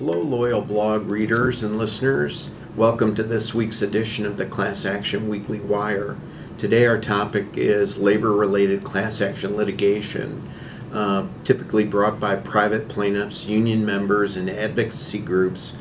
[0.00, 2.50] Hello, loyal blog readers and listeners.
[2.74, 6.16] Welcome to this week's edition of the Class Action Weekly Wire.
[6.56, 10.48] Today, our topic is labor related class action litigation,
[10.90, 15.76] uh, typically brought by private plaintiffs, union members, and advocacy groups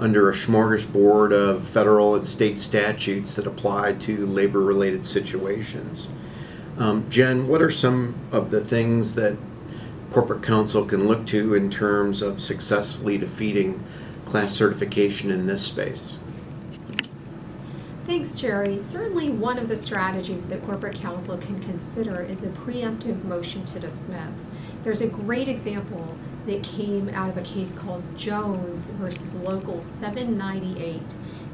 [0.00, 6.08] under a smorgasbord of federal and state statutes that apply to labor related situations.
[6.76, 9.36] Um, Jen, what are some of the things that
[10.10, 13.82] corporate counsel can look to in terms of successfully defeating
[14.24, 16.16] class certification in this space?
[18.06, 18.76] Thanks, Jerry.
[18.76, 23.78] Certainly, one of the strategies that corporate counsel can consider is a preemptive motion to
[23.78, 24.50] dismiss.
[24.82, 31.00] There's a great example that came out of a case called Jones versus Local 798.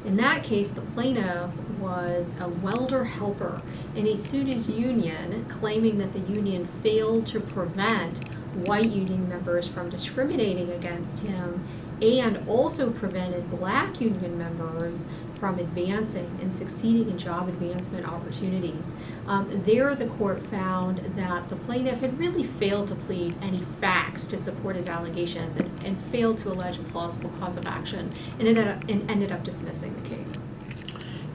[0.05, 3.61] In that case, the plaintiff was a welder helper,
[3.95, 8.21] and he sued his union, claiming that the union failed to prevent
[8.65, 11.63] white union members from discriminating against him
[12.01, 18.95] and also prevented black union members from advancing and succeeding in job advancement opportunities.
[19.27, 24.27] Um, there, the court found that the plaintiff had really failed to plead any facts
[24.27, 28.47] to support his allegations and, and failed to allege a plausible cause of action and
[28.47, 30.33] ended up, and ended up dismissing the case.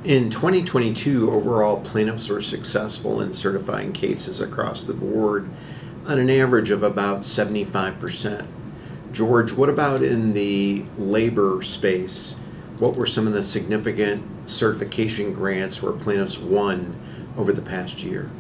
[0.05, 5.49] In 2022, overall, plaintiffs were successful in certifying cases across the board
[6.07, 8.47] on an average of about 75%.
[9.13, 12.37] George, what about in the labor space?
[12.79, 16.99] What were some of the significant certification grants where plaintiffs won
[17.37, 18.31] over the past year?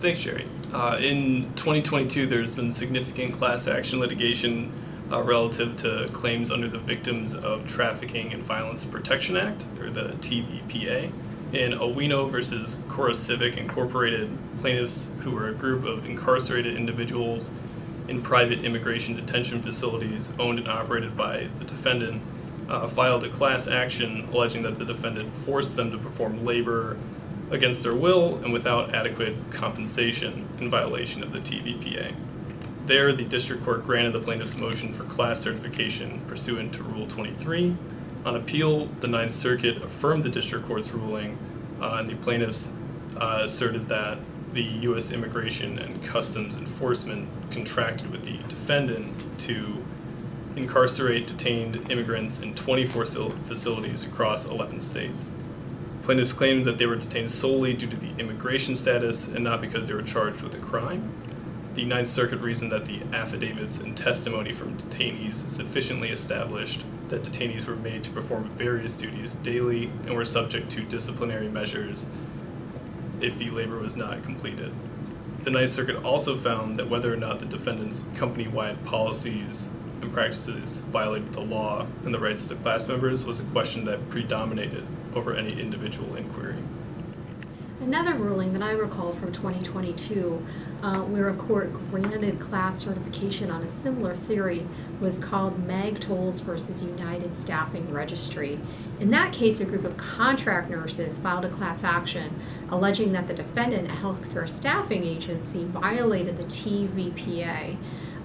[0.00, 0.46] Thanks, Jerry.
[0.72, 4.72] Uh, in 2022, there's been significant class action litigation
[5.10, 10.14] uh, relative to claims under the Victims of Trafficking and Violence Protection Act, or the
[10.20, 11.10] TVPA.
[11.52, 17.52] In Owino versus CoreCivic Incorporated, plaintiffs who were a group of incarcerated individuals
[18.08, 22.22] in private immigration detention facilities owned and operated by the defendant
[22.68, 26.96] uh, filed a class action alleging that the defendant forced them to perform labor
[27.50, 32.12] against their will and without adequate compensation in violation of the TVPA.
[32.86, 37.76] There, the district court granted the plaintiff's motion for class certification pursuant to Rule 23.
[38.26, 41.38] On appeal, the Ninth Circuit affirmed the district court's ruling,
[41.80, 42.76] uh, and the plaintiffs
[43.20, 44.18] uh, asserted that
[44.52, 45.12] the U.S.
[45.12, 49.84] Immigration and Customs Enforcement contracted with the defendant to
[50.56, 55.30] incarcerate detained immigrants in 24 facilities across 11 states.
[56.02, 59.86] Plaintiffs claimed that they were detained solely due to the immigration status and not because
[59.86, 61.12] they were charged with a crime.
[61.74, 67.66] The Ninth Circuit reasoned that the affidavits and testimony from detainees sufficiently established that detainees
[67.66, 72.14] were made to perform various duties daily and were subject to disciplinary measures
[73.20, 74.72] if the labor was not completed.
[75.44, 79.72] The Ninth Circuit also found that whether or not the defendant's company wide policies
[80.02, 83.84] and practices violated the law and the rights of the class members was a question
[83.84, 84.84] that predominated
[85.14, 86.56] over any individual inquiry.
[87.80, 90.42] Another ruling that I recall from 2022,
[90.82, 94.66] uh, where a court granted class certification on a similar theory,
[94.98, 98.58] was called Magtoles versus United Staffing Registry.
[98.98, 102.34] In that case, a group of contract nurses filed a class action
[102.70, 107.76] alleging that the defendant, a healthcare staffing agency, violated the TVPA.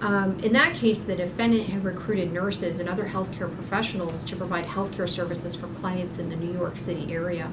[0.01, 4.65] Um, in that case, the defendant had recruited nurses and other healthcare professionals to provide
[4.65, 7.51] healthcare services for clients in the New York City area.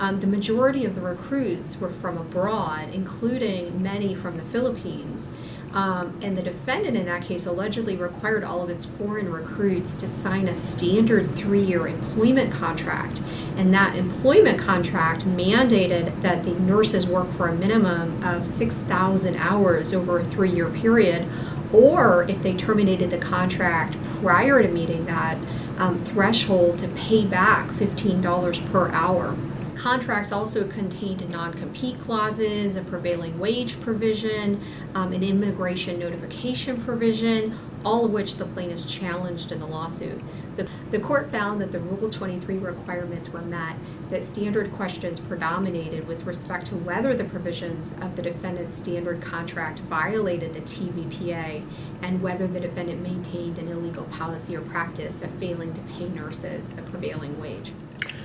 [0.00, 5.28] Um, the majority of the recruits were from abroad, including many from the Philippines.
[5.72, 10.08] Um, and the defendant in that case allegedly required all of its foreign recruits to
[10.08, 13.22] sign a standard three year employment contract.
[13.56, 19.92] And that employment contract mandated that the nurses work for a minimum of 6,000 hours
[19.92, 21.28] over a three year period
[21.74, 25.36] or if they terminated the contract prior to meeting that
[25.78, 29.36] um, threshold to pay back $15 per hour.
[29.84, 34.58] Contracts also contained non compete clauses, a prevailing wage provision,
[34.94, 37.54] um, an immigration notification provision,
[37.84, 40.18] all of which the plaintiffs challenged in the lawsuit.
[40.56, 43.76] The, the court found that the Rule 23 requirements were met,
[44.08, 49.80] that standard questions predominated with respect to whether the provisions of the defendant's standard contract
[49.80, 51.62] violated the TVPA
[52.00, 56.70] and whether the defendant maintained an illegal policy or practice of failing to pay nurses
[56.70, 57.74] the prevailing wage.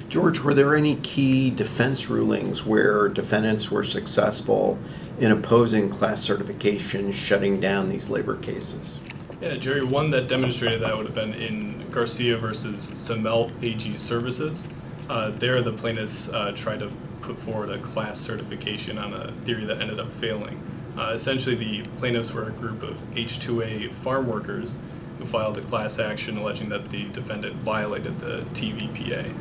[0.09, 4.79] George, were there any key defense rulings where defendants were successful
[5.19, 9.00] in opposing class certification, shutting down these labor cases?
[9.39, 14.67] Yeah, Jerry, one that demonstrated that would have been in Garcia versus Stemilt AG Services.
[15.07, 16.91] Uh, there, the plaintiffs uh, tried to
[17.21, 20.59] put forward a class certification on a theory that ended up failing.
[20.97, 24.79] Uh, essentially, the plaintiffs were a group of H2A farm workers
[25.19, 29.31] who filed a class action alleging that the defendant violated the TVPA.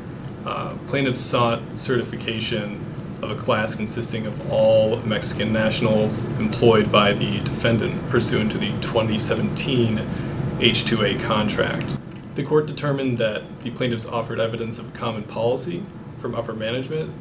[0.45, 2.83] Uh, plaintiffs sought certification
[3.21, 8.69] of a class consisting of all Mexican nationals employed by the defendant pursuant to the
[8.81, 9.97] 2017
[10.59, 11.97] H2A contract.
[12.35, 15.83] The court determined that the plaintiffs offered evidence of a common policy
[16.17, 17.11] from upper management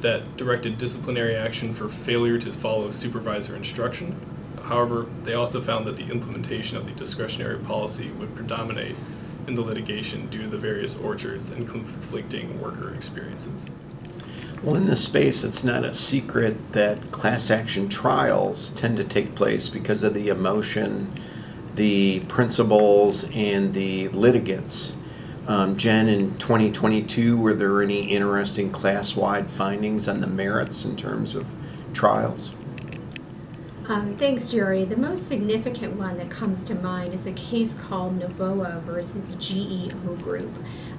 [0.00, 4.14] that directed disciplinary action for failure to follow supervisor instruction.
[4.62, 8.94] However, they also found that the implementation of the discretionary policy would predominate
[9.48, 13.70] in the litigation due to the various orchards and conflicting worker experiences.
[14.62, 19.34] Well, in this space, it's not a secret that class action trials tend to take
[19.34, 21.10] place because of the emotion,
[21.76, 24.96] the principals, and the litigants.
[25.46, 30.94] Um, Jen, in 2022, were there any interesting class wide findings on the merits in
[30.94, 31.46] terms of
[31.94, 32.52] trials?
[33.88, 34.84] Um, thanks, Jerry.
[34.84, 40.14] The most significant one that comes to mind is a case called Novoa versus GEO
[40.16, 40.50] Group.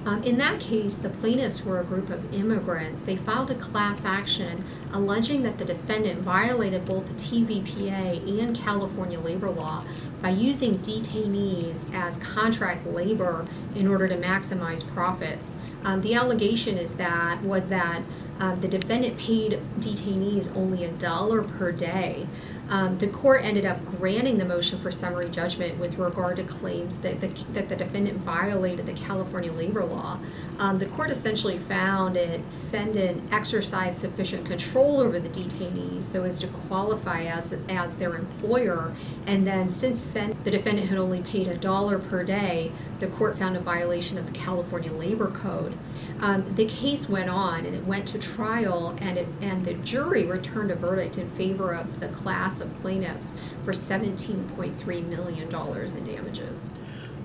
[0.06, 3.00] Um, in that case, the plaintiffs were a group of immigrants.
[3.00, 9.20] They filed a class action alleging that the defendant violated both the TVPA and California
[9.20, 9.84] labor law
[10.20, 13.46] by using detainees as contract labor
[13.76, 15.56] in order to maximize profits.
[15.84, 18.02] Um, the allegation is that was that
[18.40, 22.26] um, the defendant paid detainees only a dollar per day.
[22.70, 26.98] Um, the court ended up granting the motion for summary judgment with regard to claims
[26.98, 30.18] that the, that the defendant violated the California labor law.
[30.58, 32.40] Um, the court essentially found it
[32.70, 38.92] defendant exercised sufficient control over the detainees so as to qualify as as their employer.
[39.26, 42.70] And then since the defendant had only paid a dollar per day,
[43.00, 45.76] the court found a violation of the California Labor Code.
[46.20, 50.26] Um, the case went on and it went to trial, and it, and the jury
[50.26, 53.32] returned a verdict in favor of the class of plaintiffs
[53.64, 56.70] for $17.3 million in damages.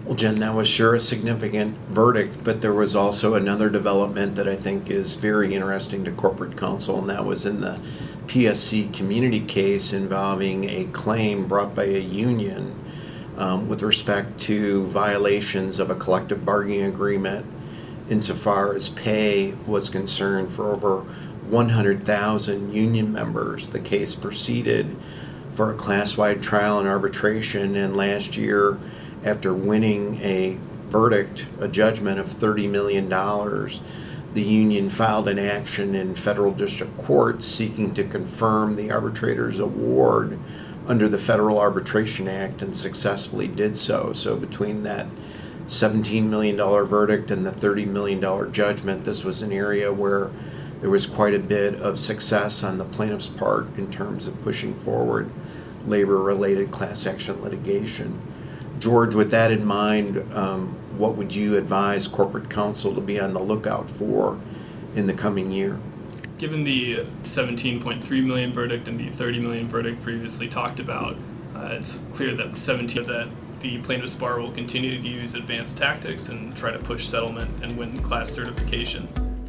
[0.06, 4.48] Well, Jen, that was sure a significant verdict, but there was also another development that
[4.48, 7.82] I think is very interesting to corporate counsel, and that was in the
[8.28, 12.80] PSC community case involving a claim brought by a union
[13.38, 17.46] um, with respect to violations of a collective bargaining agreement
[18.10, 21.02] insofar as pay was concerned for over
[21.50, 23.70] 100,000 union members.
[23.70, 24.96] The case proceeded
[25.52, 28.78] for a class wide trial and arbitration, and last year,
[29.24, 30.60] after winning a
[30.90, 33.10] verdict, a judgment of $30 million,
[34.34, 40.38] the union filed an action in federal district court seeking to confirm the arbitrator's award
[40.88, 44.14] under the Federal Arbitration Act and successfully did so.
[44.14, 45.08] So, between that
[45.68, 50.32] $17 million verdict and the $30 million judgment, this was an area where
[50.82, 54.76] there was quite a bit of success on the plaintiff's part in terms of pushing
[54.76, 55.30] forward
[55.88, 58.22] labor related class action litigation.
[58.80, 60.68] George, with that in mind, um,
[60.98, 64.40] what would you advise corporate counsel to be on the lookout for
[64.96, 65.80] in the coming year?
[66.38, 71.16] Given the 17.3 million verdict and the 30 million verdict previously talked about,
[71.56, 73.30] uh, it's clear that 17 that
[73.60, 77.78] the plaintiff's bar will continue to use advanced tactics and try to push settlement and
[77.78, 79.45] win class certifications.